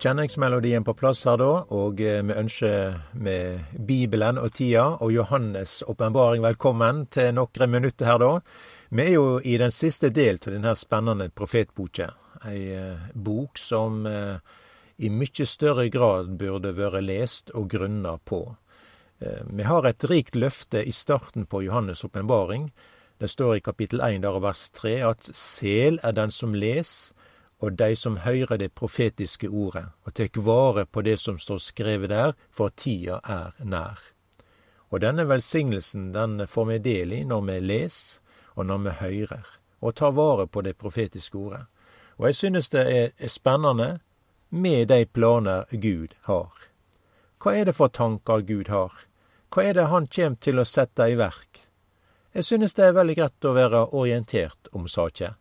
[0.00, 5.82] Kjenningsmelodien på plass her, da, og eh, vi ønsker med Bibelen og tida og Johannes'
[5.86, 8.30] åpenbaring velkommen til noen minutter her, da.
[8.90, 12.10] Vi er jo i den siste del av denne spennende profetboka.
[12.48, 14.38] Ei eh, bok som eh,
[14.98, 18.44] i mye større grad burde vært lest og grunna på.
[19.20, 22.68] Vi har et rikt løfte i starten på Johannes' åpenbaring.
[23.18, 27.12] Det står i kapittel 1 der vers 3 at sel er den som les,
[27.64, 32.12] og dei som høyrer det profetiske ordet, og tek vare på det som står skrevet
[32.12, 34.00] der, for tida er nær.
[34.92, 38.20] Og denne velsignelsen den får vi del i når vi leser,
[38.54, 39.46] og når vi høyrer,
[39.80, 41.64] og tar vare på det profetiske ordet.
[42.18, 43.98] Og jeg synes det er spennende
[44.50, 46.52] med de planer Gud har.
[47.42, 48.92] Hva er det for tanker Gud har?
[49.50, 51.64] Hva er det Han kjem til å sette i verk?
[52.34, 55.34] Jeg synes det er veldig greit å være orientert om saka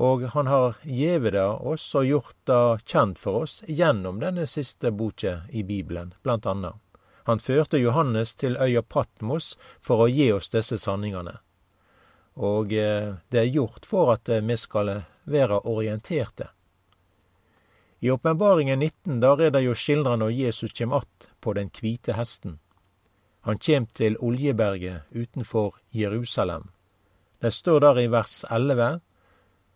[0.00, 4.88] og han har gjeve det oss og gjort det kjent for oss gjennom denne siste
[4.96, 6.78] boka i Bibelen, blant annet.
[7.28, 11.36] Han førte Johannes til øya Patmos for å gi oss disse sanningene.
[12.40, 14.94] Og eh, det er gjort for at eh, vi skal
[15.28, 16.48] være orienterte.
[18.00, 22.16] I Åpenbaringen 19 der er det jo skildra når Jesus kjem att på den kvite
[22.16, 22.58] hesten.
[23.40, 26.70] Han kjem til Oljeberget utenfor Jerusalem.
[27.40, 29.00] Det står der i vers 11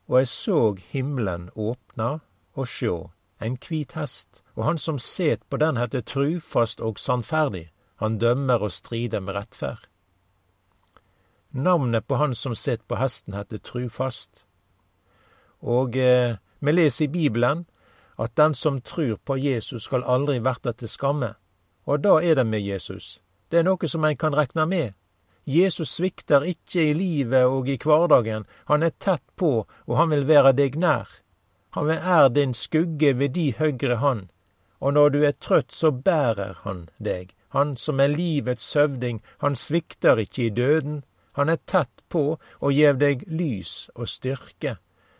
[0.08, 2.18] og eg såg himmelen åpna,
[2.54, 2.96] og sjå,
[3.40, 8.62] en kvit hest, og han som set på den heter trufast og sannferdig, han dømmer
[8.62, 9.88] og strider med rettferd.
[11.50, 14.44] Navnet på han som set på hesten heter trufast.
[15.62, 17.66] Og eh, vi leser i Bibelen
[18.18, 21.34] at den som trur på Jesus skal aldri verta til skamme.
[21.86, 23.20] Og da er det med Jesus.
[23.50, 24.94] Det er noe som en kan rekna med.
[25.46, 30.24] Jesus svikter ikke i livet og i hverdagen, han er tett på, og han vil
[30.28, 31.08] være deg nær.
[31.76, 34.28] Han er din skugge ved di høgre hand,
[34.80, 37.34] og når du er trøtt, så bærer han deg.
[37.52, 41.04] Han som er livets høvding, han svikter ikke i døden.
[41.34, 44.76] Han er tett på og gjev deg lys og styrke.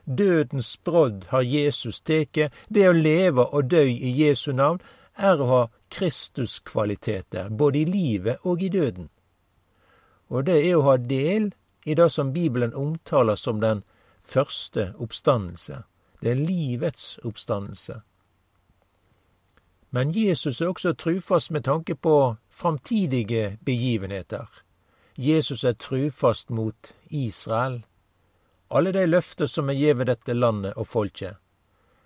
[0.06, 4.80] Dødens brodd har Jesus teke, det å leve og dø i Jesu navn
[5.16, 5.62] er å ha
[5.94, 9.10] Kristuskvaliteter, både i livet og i døden
[10.34, 11.52] og det er å ha del
[11.86, 13.84] i det som Bibelen omtaler som den
[14.24, 15.84] første oppstandelse.
[16.20, 18.00] Det er livets oppstandelse.
[19.94, 24.48] Men Jesus er også trufast med tanke på framtidige begivenheter.
[25.14, 27.84] Jesus er trufast mot Israel.
[28.74, 31.38] Alle de løfter som er gjeve dette landet og folket,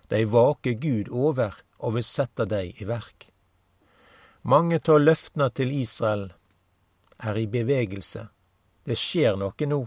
[0.09, 3.31] de vaker Gud over og vil sette dei i verk.
[4.43, 6.29] Mange av løftene til Israel
[7.19, 8.27] er i bevegelse.
[8.85, 9.79] Det skjer noe nå,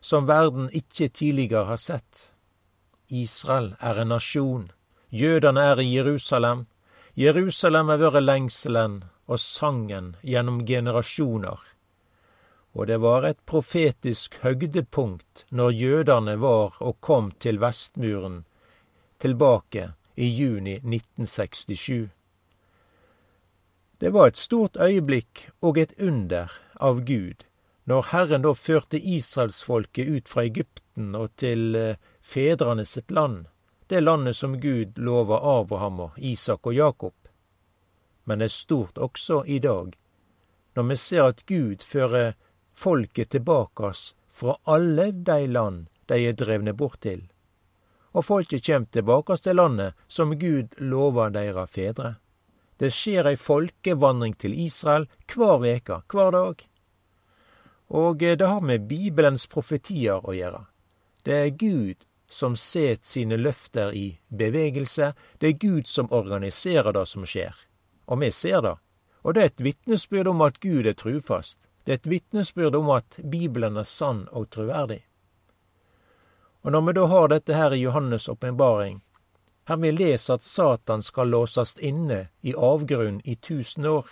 [0.00, 2.32] som verden ikke tidligere har sett.
[3.08, 4.68] Israel er en nasjon.
[5.10, 6.66] Jødene er i Jerusalem.
[7.16, 11.58] Jerusalem har vært lengselen og sangen gjennom generasjoner.
[12.76, 18.44] Og det var et profetisk høgdepunkt når jødene var og kom til Vestmuren
[19.18, 22.17] tilbake i juni 1967.
[23.98, 27.48] Det var et stort øyeblikk og et under av Gud
[27.88, 33.46] når Herren da førte israelsfolket ut fra Egypten og til eh, fedrene sitt land,
[33.88, 37.14] det landet som Gud lova Abraham og Isak og Jakob.
[38.24, 39.96] Men det er stort også i dag,
[40.76, 42.36] når vi ser at Gud fører
[42.70, 47.24] folket tilbake oss fra alle de land de er drevne bort til,
[48.12, 52.18] og folket kjem tilbake oss til landet som Gud lova deira fedre.
[52.78, 56.66] Det skjer ei folkevandring til Israel hver veke, hver dag.
[57.88, 60.66] Og eh, det har med Bibelens profetier å gjøre.
[61.24, 67.06] Det er Gud som set sine løfter i bevegelse, det er Gud som organiserer det
[67.08, 67.56] som skjer.
[68.06, 68.76] Og vi ser det.
[69.24, 71.60] Og det er et vitnesbyrd om at Gud er trufast.
[71.84, 75.02] Det er et vitnesbyrd om at Bibelen er sann og troverdig.
[76.62, 79.00] Og når vi da har dette her i Johannes' åpenbaring,
[79.68, 84.06] her vi leser at Satan skal låsast inne i avgrunnen i tusen år,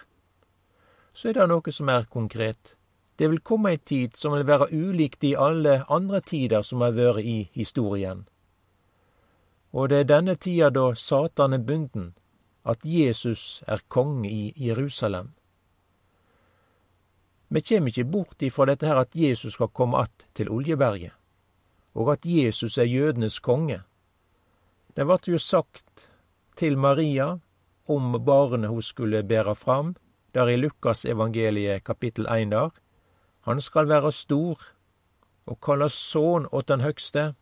[1.16, 2.74] så er det noe som er konkret.
[3.16, 6.92] Det vil komme ei tid som vil være ulikt i alle andre tider som har
[6.92, 8.26] vært i historien.
[9.72, 12.12] Og det er denne tida da Satan er bunden,
[12.64, 15.32] at Jesus er konge i Jerusalem.
[17.48, 21.12] Vi kjem ikkje bort ifra dette her at Jesus skal komme att til Oljeberget,
[21.94, 23.80] og at Jesus er jødenes konge.
[24.96, 26.06] Det vart jo sagt
[26.56, 27.34] til Maria
[27.84, 29.90] om barnet hun skulle bære fram,
[30.34, 32.70] der i Lukas evangeliet kapittel 1 der.
[33.40, 34.62] Han skal være stor
[35.46, 37.34] og kalles sønn åt den høgste.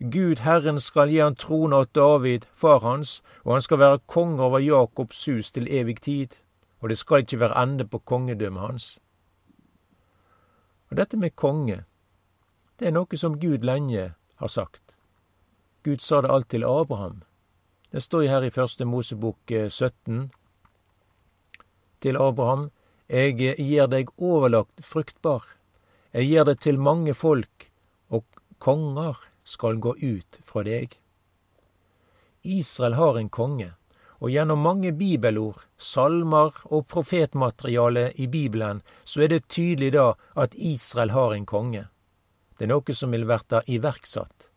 [0.00, 4.42] Gud Herren skal gi han trone åt David, far hans, og han skal være konge
[4.42, 6.34] over Jakobs hus til evig tid,
[6.80, 8.98] og det skal ikke være ende på kongedømmet hans.
[10.90, 11.84] Og dette med konge,
[12.78, 14.96] det er noe som Gud lenge har sagt.
[15.82, 17.22] Gud sa det alt til Abraham.
[17.90, 20.28] Det står her i første Mosebok 17 eh,
[22.00, 22.70] til Abraham.
[23.10, 25.42] Jeg gir deg overlagt fruktbar.
[26.14, 27.66] Jeg gir det til mange folk,
[28.08, 28.24] og
[28.62, 30.94] konger skal gå ut fra deg.
[32.42, 33.72] Israel har en konge,
[34.22, 40.54] og gjennom mange bibelord, salmer og profetmateriale i Bibelen, så er det tydelig da at
[40.54, 41.88] Israel har en konge.
[42.56, 44.51] Det er noe som vil verta iverksatt.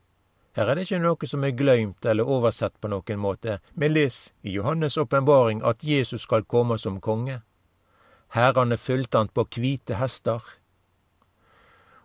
[0.55, 3.57] Her er det ikke noe som er glemt eller oversett på noen måte.
[3.75, 7.41] Vi les i Johannes' åpenbaring at Jesus skal komme som konge.
[8.31, 10.39] Hærene fulgte han på hvite hester.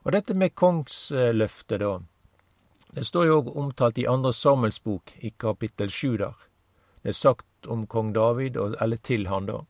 [0.03, 2.01] Og dette med kongsløftet, da.
[2.91, 6.35] Det står jo òg omtalt i Andre Samuels bok, i kapittel sju der.
[7.03, 9.63] Det er sagt om kong David, eller til han, da.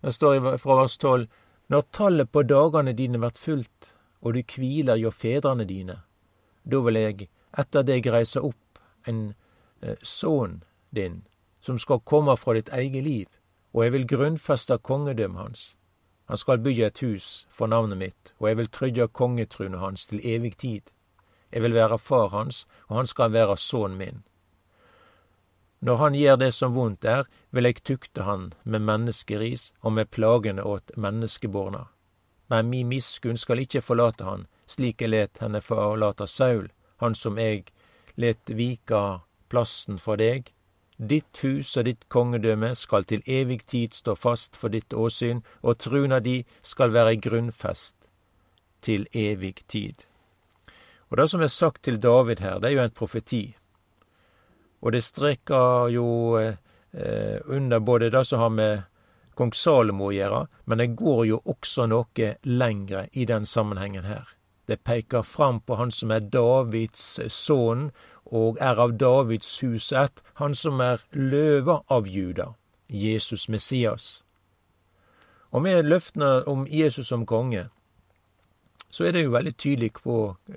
[0.00, 1.28] Det står fra vers tolv
[1.68, 5.96] Når tallet på dagane dine vert fulgt, og du kviler hjå fedrene dine,
[6.62, 7.24] da vil eg
[7.58, 9.34] etter deg reise opp en
[9.80, 11.24] eh, sønn din,
[11.60, 13.26] som skal komme fra ditt eget liv,
[13.72, 15.64] og jeg vil grunnfeste kongedømmet hans.
[16.26, 20.20] Han skal bygge et hus for navnet mitt, og jeg vil trygge kongetrunet hans til
[20.24, 20.82] evig tid.
[21.52, 24.24] Jeg vil være far hans, og han skal være sønnen min.
[25.80, 30.10] Når han gjør det som vondt er, vil jeg tukte han med menneskeris og med
[30.10, 31.84] plagene åt menneskeborna.
[32.48, 36.70] Men mi miskunn skal ikke forlate han, slik jeg let henne forlate Saul,
[37.02, 37.72] han som eg
[38.16, 40.52] let vika plassen for deg.
[40.96, 45.78] Ditt hus og ditt kongedømme skal til evig tid stå fast for ditt åsyn, og
[45.78, 48.08] truna di skal være grunnfest
[48.80, 50.06] til evig tid.
[51.10, 53.44] Og det som er sagt til David her, det er jo en profeti.
[54.80, 56.08] Og det strekker jo
[56.40, 58.82] eh, under både det som har med
[59.36, 64.35] kong Salomo å gjøre, men det går jo også noe lengre i den sammenhengen her.
[64.66, 67.90] Det peker fram på han som er Davids sønn,
[68.26, 72.54] og er av Davids hus ett, han som er løva av Juda,
[72.88, 74.24] Jesus Messias.
[75.54, 77.68] Og med løftene om Jesus som konge,
[78.90, 80.16] så er det jo veldig tydelig på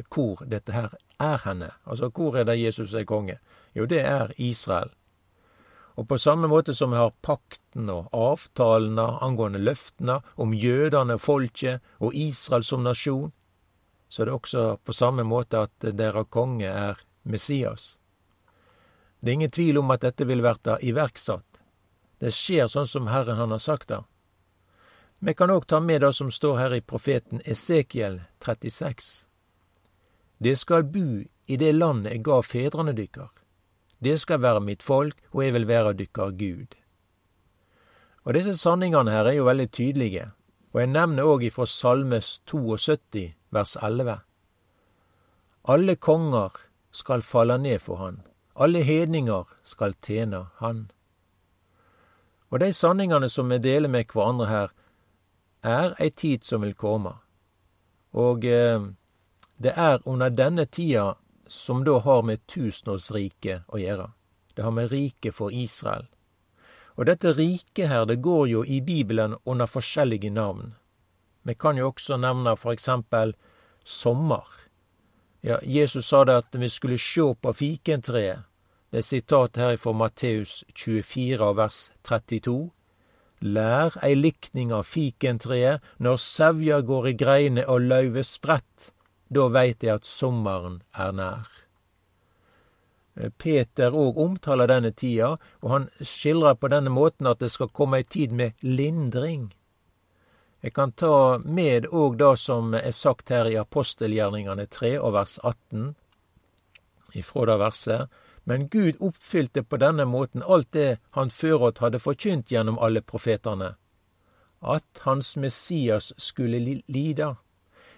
[0.09, 1.69] hvor dette her er henne.
[1.85, 3.37] Altså, hvor er det Jesus er konge?
[3.75, 4.89] Jo, det er Israel.
[5.99, 11.83] Og på samme måte som vi har pakten og avtalene angående løftene om jødene, folket
[11.99, 13.33] og Israel som nasjon,
[14.09, 17.97] så er det også på samme måte at deres konge er Messias.
[19.19, 21.45] Det er ingen tvil om at dette vil verta iverksatt.
[22.19, 24.01] Det skjer sånn som Herren han har sagt det.
[25.19, 29.25] Vi kan òg ta med det som står her i profeten Esekiel 36.
[30.39, 33.31] Det skal bu i det landet eg gav fedrene dykkar.
[33.99, 36.77] Det skal være mitt folk, og eg vil være dykkar Gud.
[38.23, 40.29] Og disse sanningene her er jo veldig tydelige,
[40.71, 44.19] og jeg nevner òg ifra Salmes 72, vers 11.
[45.63, 46.51] Alle konger
[46.91, 48.21] skal falle ned for han,
[48.55, 50.89] alle hedninger skal tjene han.
[52.49, 54.69] Og de sanningene som vi deler med hverandre her,
[55.63, 57.13] er ei tid som vil komme.
[58.15, 58.79] Og eh,
[59.57, 61.13] det er under denne tida
[61.47, 64.09] som da har med tusenårsriket å gjøre.
[64.55, 66.07] Det har med riket for Israel.
[66.95, 70.73] Og dette riket her, det går jo i Bibelen under forskjellige navn.
[71.49, 73.33] Vi kan jo også nevne for eksempel
[73.83, 74.45] sommer.
[75.41, 78.45] Ja, Jesus sa det at vi skulle sjå på fikentreet.
[78.91, 82.69] Det er sitat her fra Matteus 24 vers 32.
[83.41, 88.91] Lær ei likning av fikentreet, når sevja går i greine og løvet spredt,
[89.29, 91.49] da veit eg at sommeren er nær.
[93.15, 97.73] Eh, Peter òg omtaler denne tida, og han skildrer på denne måten at det skal
[97.73, 99.49] komme ei tid med lindring.
[100.61, 105.37] Jeg kan ta med òg det som er sagt her i apostelgjerningane 3 og vers
[105.43, 105.93] 18,
[107.15, 108.17] ifra det verset.
[108.43, 113.75] Men Gud oppfylte på denne måten alt det han føråt hadde forkynt gjennom alle profetene.
[114.59, 117.35] At hans Messias skulle lida.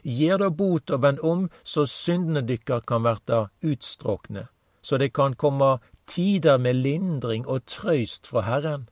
[0.03, 4.47] Gjer da bot og vend om, så syndene dykkar kan verta utstråkne,
[4.81, 8.89] så det kan komme tider med lindring og trøyst fra Herren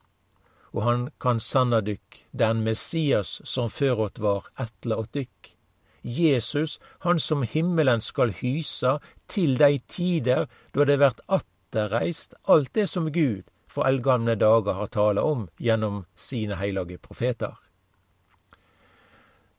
[0.74, 5.56] og han kan sanna dykk, den Messias som føråt var etla åt dykk.
[6.02, 12.88] Jesus, han som himmelen skal hysa til dei tider då det vert atterreist alt det
[12.90, 17.58] som Gud for eldgamle dager har tala om gjennom sine heilage profeter.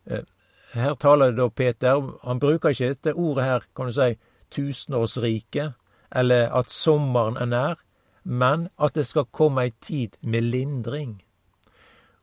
[0.07, 0.25] Eh,
[0.73, 4.17] her taler da Peter, han bruker ikke dette ordet her, kan du si,
[4.51, 5.77] tusenårsriket,
[6.11, 7.81] eller at sommeren er nær,
[8.25, 11.21] men at det skal komme ei tid med lindring.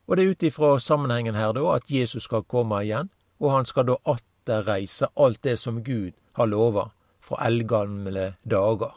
[0.08, 3.66] Og det er ut ifra sammenhengen her da at Jesus skal komme igjen, og han
[3.66, 6.90] skal da atterreise alt det som Gud har lova
[7.20, 8.96] fra eldgamle dager.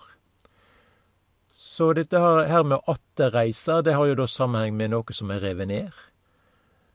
[1.57, 5.69] Så dette her med atterreise, det har jo da sammenheng med noe som er revet
[5.71, 6.03] ned.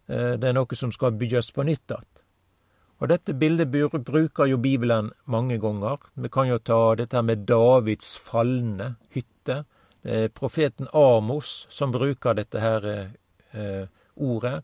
[0.07, 2.11] Eh, det er noe som skal bygges på nytt igjen.
[3.03, 3.73] Og dette bildet
[4.07, 5.97] bruker jo Bibelen mange ganger.
[6.15, 9.65] Vi kan jo ta dette med Davids falne hytte.
[10.05, 12.85] Er profeten Amos som bruker dette her
[13.51, 14.61] eh, ordet.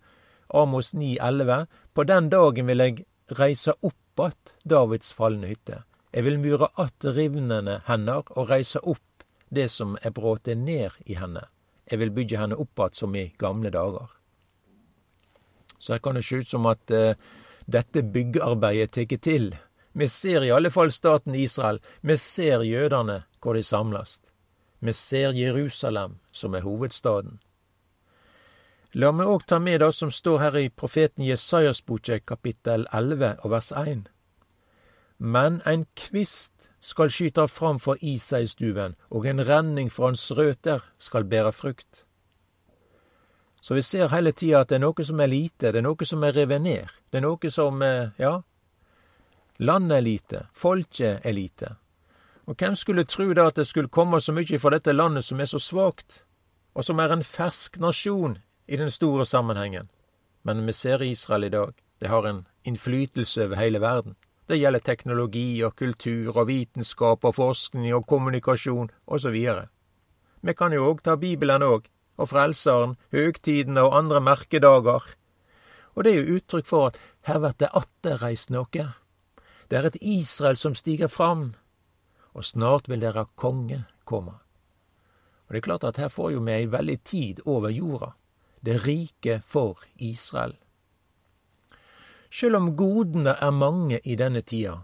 [0.48, 1.66] Amos 9,11.
[1.94, 3.06] På den dagen vil jeg
[3.40, 5.84] reise opp att Davids falne hytte.
[6.12, 11.16] Jeg vil mure att rivnene hender og reise opp det som er bråte ned i
[11.16, 11.48] henne.
[11.90, 14.10] Jeg vil bygge henne opp att som i gamle dager.
[15.80, 17.16] Så her kan det se ut som at eh,
[17.66, 19.56] dette byggearbeidet tar til.
[19.92, 21.80] Vi ser i alle fall staten Israel.
[22.02, 24.20] Vi ser jødene hvor de samles.
[24.82, 27.40] Vi ser Jerusalem, som er hovedstaden.
[28.94, 33.38] La meg òg ta med det som står her i profeten Jesajas boke, kapittel 11
[33.44, 34.10] og vers 1.
[35.18, 41.30] Men en kvist skal skyte fram for Isaistuven, og en renning for hans røter skal
[41.30, 42.06] bære frukt.
[43.62, 46.06] Så vi ser hele tida at det er noe som er lite, det er noe
[46.10, 46.90] som er revet ned.
[47.12, 48.42] Det er noe som eh, Ja.
[49.62, 51.76] Landet er lite, folket er lite.
[52.51, 55.39] Og hvem skulle tro da at det skulle komme så mye fra dette landet som
[55.39, 56.25] er så svakt,
[56.75, 58.34] og som er en fersk nasjon
[58.67, 59.88] i den store sammenhengen?
[60.43, 61.72] Men vi ser Israel i dag.
[62.01, 64.17] Det har en innflytelse over hele verden.
[64.50, 69.38] Det gjelder teknologi og kultur og vitenskap og forskning og kommunikasjon osv.
[70.41, 75.08] Vi kan jo òg ta Bibelen òg og Frelseren, høgtidene og andre merkedager.
[75.96, 77.00] Og det er jo uttrykk for at
[77.31, 78.91] her blir det atterreist noe.
[79.72, 81.53] Det er et Israel som stiger fram,
[82.34, 84.38] og snart vil dere konge komme.
[85.48, 88.14] Og det er klart at her får jo vi ei veldig tid over jorda,
[88.66, 90.56] det rike for Israel.
[92.32, 94.78] Sjøl om godene er mange i denne tida,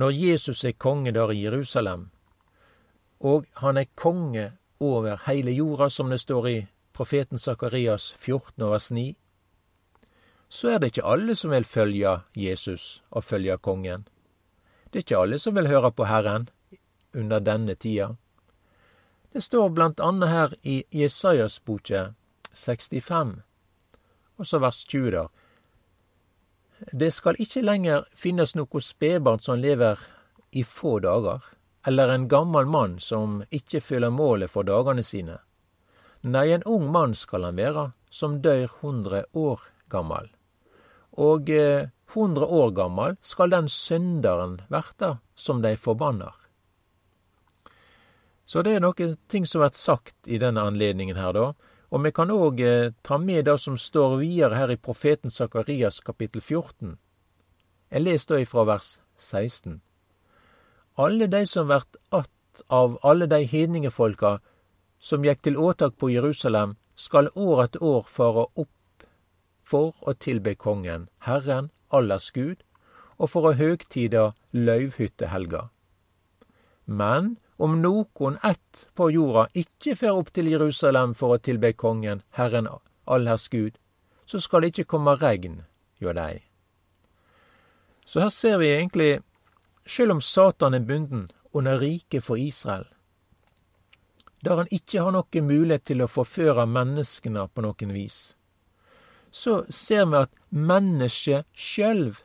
[0.00, 2.08] når Jesus er konge der i Jerusalem,
[3.20, 6.56] og han er konge over hele jorda, som det står i
[6.92, 9.12] profeten Sakarias 14 vers 9,
[10.48, 14.08] så er det ikke alle som vil følge Jesus og følge kongen.
[14.92, 16.48] Det er ikke alle som vil høre på Herren
[17.12, 18.16] under denne tida.
[19.32, 22.12] Det står blant annet her i Jesajas boke
[22.52, 23.32] 65,
[24.36, 25.30] og så vers 20 der.
[26.92, 30.00] Det skal ikke lenger finnes noe spedbarn som lever
[30.50, 31.44] i få dager
[31.86, 35.38] eller en gammel mann som ikke fyller målet for dagane sine.
[36.22, 40.28] Nei, en ung mann skal han være, som dør hundre år gammel.
[41.18, 46.36] Og eh, hundre år gammel skal den synderen verta som dei forbannar.
[48.46, 51.52] Så det er noen ting som blir sagt i denne anledningen her, da.
[51.92, 56.00] Og vi kan òg eh, ta med det som står videre her i profeten Sakarias
[56.00, 56.96] kapittel 14.
[57.92, 59.80] Jeg leser da ifra vers 16
[60.94, 62.30] alle dei som vert att
[62.66, 64.40] av alle dei hedningefolka
[64.98, 69.06] som gikk til åtak på Jerusalem, skal år etter år fare opp
[69.64, 72.60] for å tilbe kongen, Herren, allers Gud,
[73.16, 75.70] og for å høgtida løyvhyttehelga.
[76.86, 82.24] Men om nokon ett på jorda ikkje fer opp til Jerusalem for å tilbe kongen,
[82.34, 82.66] Herren,
[83.06, 83.76] allherrs Gud,
[84.26, 85.60] så skal det ikkje komme regn
[86.02, 86.42] hjå dei.
[88.04, 89.20] Så her ser vi egentlig
[89.86, 92.88] sjøl om Satan er bunden under riket for Israel,
[94.42, 98.34] der han ikke har noen mulighet til å forføre menneskene på noen vis,
[99.30, 102.24] så ser vi at mennesket sjølv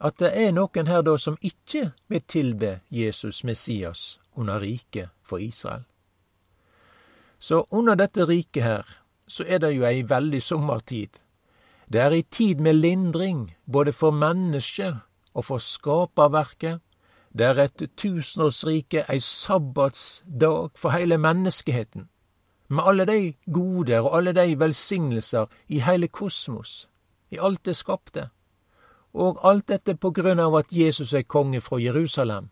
[0.00, 5.38] At det er noen her da som ikke vil tilbe Jesus Messias under riket for
[5.38, 5.82] Israel.
[7.38, 8.96] Så under dette riket her,
[9.28, 11.20] så er det jo ei veldig sommertid.
[11.92, 15.00] Det er ei tid med lindring, både for mennesket
[15.34, 16.80] og for skaperverket.
[17.38, 22.08] Det er et tusenårsrike, ei sabbatsdag for heile menneskeheten,
[22.68, 26.88] med alle dei goder og alle dei velsignelser i heile kosmos,
[27.30, 28.28] i alt det skapte.
[29.14, 32.50] Og alt dette på grunn av at Jesus er konge fra Jerusalem.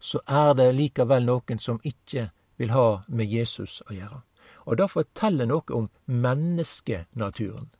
[0.00, 4.22] Så er det likevel noen som ikke vil ha med Jesus å gjøre.
[4.66, 7.70] Og det forteller noe om menneskenaturen.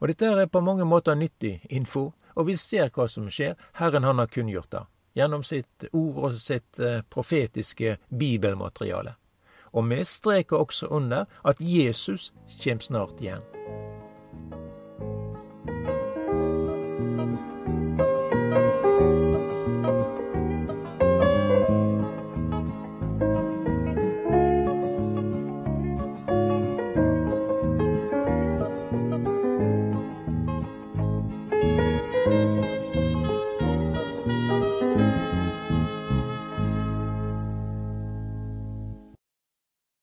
[0.00, 3.56] Og dette er på mange måter nyttig info, og vi ser hva som skjer.
[3.76, 4.86] Herren han har kunngjort det
[5.18, 9.16] gjennom sitt ord og sitt eh, profetiske bibelmateriale.
[9.74, 13.59] Og vi streker også under at Jesus kjem snart igjen.